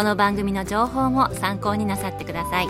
[0.00, 2.68] この番組の情報も参考になさってください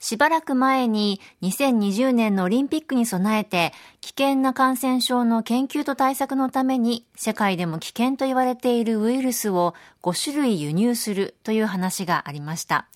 [0.00, 12.88] しばらく前に2020年のオリンピックに備えて危険な感染症の研究と対策のために世界でも危険と言われているウイルスを5種類輸入するという話がありました。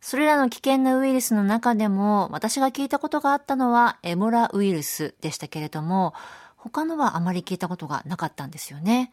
[0.00, 6.14] それらの危険なウイルスの中でも私が聞いたことがあったのはエボラウイルスでしたけれども
[6.58, 9.10] 他のはあまり聞いたことがなかったんですよね。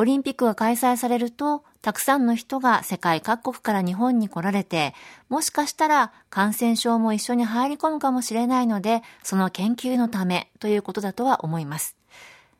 [0.00, 4.94] オリンピックが開催されると、たくさんの人が世界各国から日本に来られて、
[5.28, 11.96] もしかしたら感染症も一緒に入り込むかもしれないので、その研究のためということだとは思います。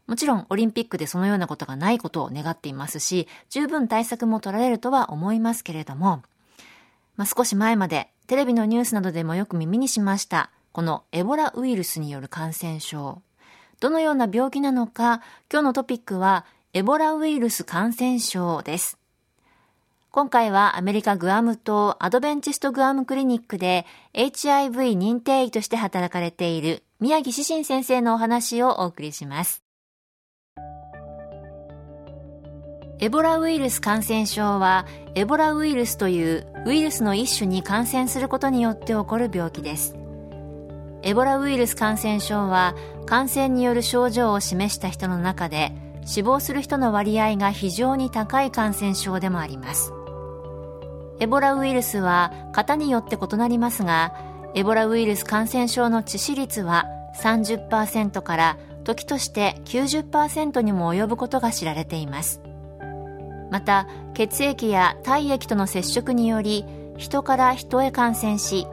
[0.09, 6.23] もちろんオリンピックでそのようなことがないことを願っていますし、十分対策も取られるとは思いますけれども、
[7.17, 13.23] まあ、少し前までテレビのニュースなどでもよく耳にしました、このエボラウイルスによる感染症。
[13.81, 18.99] どのような病気なのか、今日のトピックはエボラウイルス感染症です。
[20.11, 29.63] 今回はアメリカグアム島アドベンチストグアムクリニックで HIV 認定医として働かれている宮城志信先生のお話をお送りします。
[33.01, 34.85] エボラウイルス感染症は
[35.15, 39.98] エボラウイルスというウイルスの一種に感染することによって起こる病気です
[41.03, 42.75] エボラウイルス感染症は
[43.07, 45.73] 感染による症状を示した人の中で
[46.05, 49.93] 死亡する人の割合が非常に高い感染症でもあります。
[51.21, 54.15] エボラウイルスは型によって異なりますが
[54.55, 56.87] エボラウイルス感染症の致死率は
[57.17, 62.41] 30%から時として90%にも及ぶことが知られています。
[63.51, 66.65] また血液や体液との接触により
[66.97, 68.67] 人から人へ感染し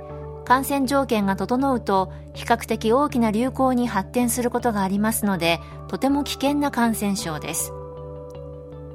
[0.46, 7.74] 感染条件が整うと比較的大きな流行に発展することがありますのでとても危険な感染症です。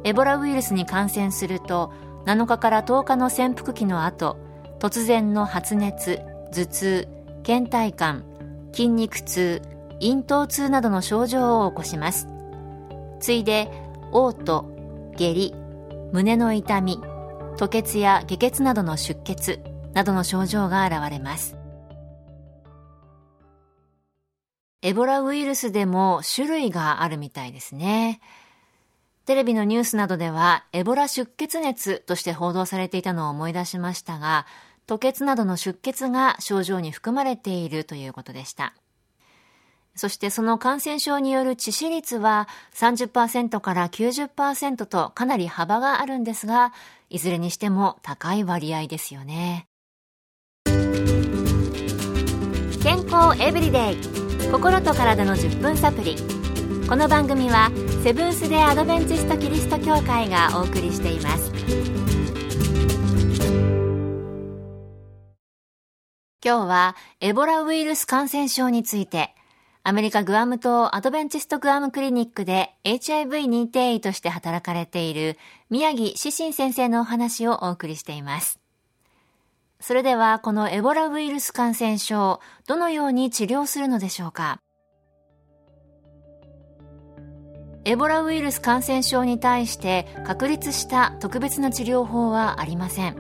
[0.05, 1.93] エボラウイルスに感染すると
[2.25, 4.39] 7日から10日の潜伏期の後
[4.79, 6.21] 突然の発熱
[6.53, 7.09] 頭痛
[7.43, 8.25] 倦怠感
[8.73, 9.61] 筋肉痛
[10.01, 12.29] 咽頭痛などの症状を起こします。
[13.19, 13.71] 次いで
[14.13, 14.65] 嘔吐
[15.17, 15.55] 下痢
[16.13, 16.99] 胸の痛み
[17.59, 19.61] 吐血や下血などの出血。
[19.95, 21.57] などの症状が現れます。
[24.83, 28.21] エボラウイルスでも種類があるみたいですね。
[29.27, 34.47] テレビのニュースなどではエボラ出血熱として報道されていたのを思い出しましたが
[34.89, 38.75] 吐血などの出血が症状に含まれているということでした。
[39.95, 46.73] そしてその感染症による致死率は30%から90%とかなり幅があるんですが、
[47.09, 49.70] いずれにしても高い割合ですよね。
[53.39, 53.97] エブリデイ
[54.51, 56.17] 心と体の10分サプリ
[56.89, 57.71] この番組は
[58.03, 61.53] セブンス・デ・アドベンチスト・キリスト教会がお送りしています
[66.45, 69.35] 今日はエボラウイルス感染症について
[69.83, 75.39] アメリカグアム島アドベンチストグアムクリニックで HIV 認定医として働かれている
[75.71, 78.61] 宮城志信先生のお話をお送りしています。
[79.81, 84.61] それではこのエボラウイルス感染症、どのように治療するのでしょうか？
[87.85, 93.17] エボラウイルス感染症に対して確立した特別な治療法はありません。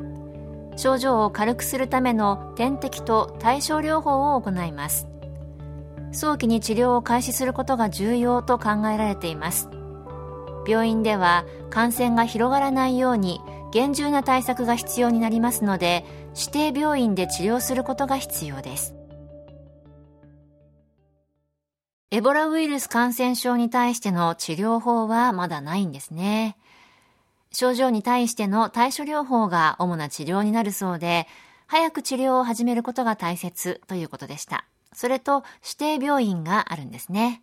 [0.76, 5.06] 症状を軽くするための点滴と対症療法を行います。
[6.12, 9.68] 早期に治療を開始することが重要と考えられています
[10.66, 13.40] 病院では感染が広がらないように
[13.72, 16.04] 厳重な対策が必要になりますので
[16.36, 18.94] 指定病院で治療することが必要です
[22.10, 26.56] エボラウイルス感染症に対しての治療法はまだないんですね
[27.52, 31.26] 症状に対しての対処療法が主な治療になるそうで、
[31.66, 34.64] 早く治療を始めることが大切ということでした。
[34.92, 37.42] それと指定病院があるんですね。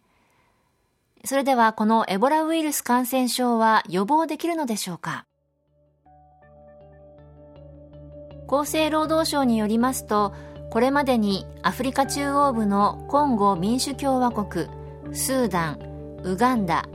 [1.25, 5.25] それではこのエボラウイルス感染症は予防できるのでしょうか？
[8.47, 10.33] 厚生労働省によりますと、
[10.69, 14.67] これまでにアフリカ中央部のコンゴ民主共和国、
[15.13, 16.87] スーダン、ウガンダ、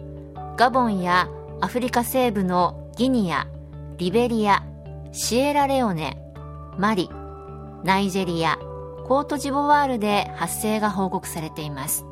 [0.56, 1.28] ガボンや
[1.60, 3.46] アフリカ西部のギニア、
[3.96, 4.62] リベリア、
[5.12, 6.18] シエラレオネ、
[6.78, 7.10] マリ、
[7.84, 8.56] ナイジェリア、
[9.06, 12.04] コートジボワールで発生が報告されています。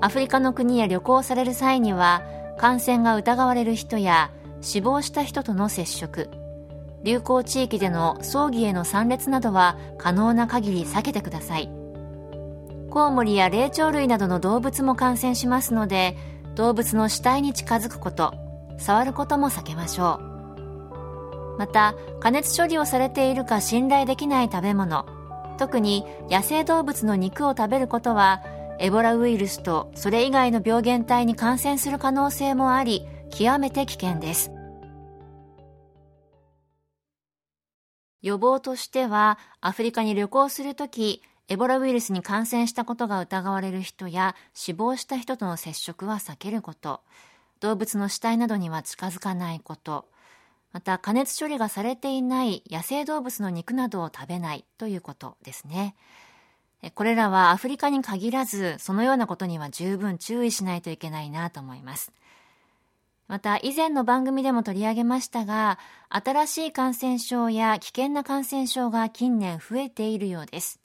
[0.00, 2.22] アフリカの国へ旅行される際には
[2.56, 4.30] 感染が疑われる人や
[4.60, 6.28] 死亡した人との接触。
[7.02, 11.70] 流行地域での葬儀への参列などは可能な限り避けてください。
[12.90, 16.16] コウモリや霊長類などの動物も感染しますので
[16.54, 18.34] 動物の死体に近づくこと
[18.78, 21.58] 触ることも避けましょう。
[21.58, 25.06] また加熱処理をされているか信頼できない食べ物
[25.58, 28.42] 特に野生動物の肉を食べることは
[28.78, 34.52] エボラウイルスとそれ以外の病原体に感染する可能性もあり極めて危険です。
[38.22, 47.00] 予防としてはアフリカに旅行するときエボラウイルスに感染したことが疑われる人や死亡した人との接触は避けること。
[47.60, 50.06] 動物の死体などには近づかないこと。
[50.72, 55.96] また加熱処理がされていない野生動物の肉などを食べないということですね。
[56.94, 62.12] これらはアフリカに限らずそのようなことには十分注意しないといけないなと思います。
[63.28, 65.78] また以前の番組でも取り上げましたが
[66.08, 70.80] 新しい感染症や危険な感染症が近年増えているようです。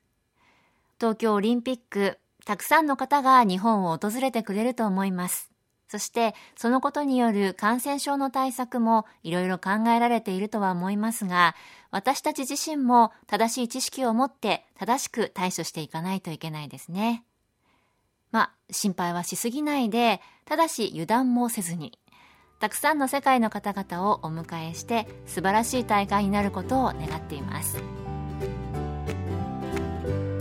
[1.00, 5.54] 東京オリンピックたくさんの方が日本を訪れてくれると思います。
[5.88, 11.56] そしてそのことによる感染症の対策もいろいろ考えられているとは思いますが、
[11.92, 17.24] 私たち自身も正しい知識を持って正しく対処していかないといけないですね。
[18.32, 22.00] まあ、心配はしすぎないで、ただし油断もせずに、
[22.64, 27.78] たくさんの世界の方々をお迎えして素晴らしい大会になることを願っています。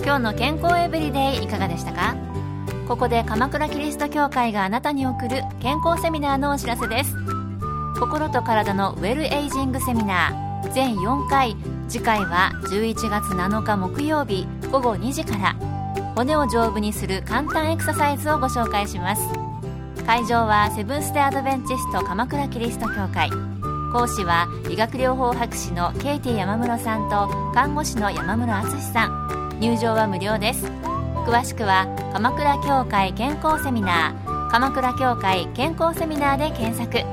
[0.05, 2.15] 今日の健康エブリデイいかがでしたか？
[2.87, 7.17] ここで鎌倉キリスト教会があなたに送る健康セミナーのお知らせです。
[7.99, 10.73] 心と体のウェルエイジングセミナー。
[10.73, 11.57] 全4回。
[11.89, 15.57] 次回は11月7日木曜日午後2時から。
[16.15, 19.42] 骨を丈夫にする簡単エクササイズをご紹介します。
[20.07, 23.31] 会場はセブンス・デ・アドベンチスト鎌倉キリスト教会。
[23.93, 29.59] 講師は医学療法博士のケイティ山室さんと看護師の山室敦さん。
[29.61, 30.67] 入場は無料です。
[31.25, 34.51] 詳しくは鎌倉協会健康セミナー。
[34.51, 37.07] 鎌倉協会健康セミナーで検索。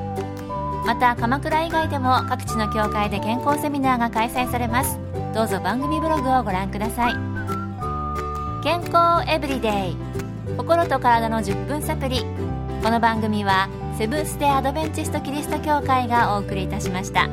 [0.84, 4.98] また鎌倉以外でも各地の協会で健康セミナーが開催されます。
[5.32, 7.14] どうぞ番組ブログをご覧ください。
[8.64, 9.96] 健康エブリデイ。
[10.56, 12.26] 心と体の10分サプリ
[12.82, 13.68] この番組は
[13.98, 17.28] セブンス・デ・アドベンチスト・キリスト教会がお送りいたしました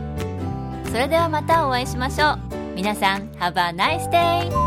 [0.88, 2.40] それではまたお会いしましょう
[2.76, 4.67] 皆さん Have a nice day!